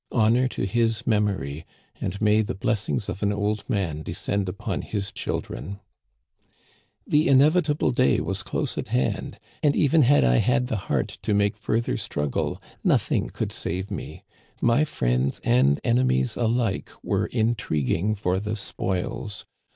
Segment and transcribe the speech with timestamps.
[0.11, 1.63] Honor to his memory,
[2.01, 5.79] and may the blessings of an old man descend upon his chil dren!
[7.05, 11.55] The inevitable day was close at hand, and even had I had the heart to make
[11.55, 14.23] further struggle nothing could save me.
[14.59, 19.45] My friends and enemies alike were intriguing for the spoils.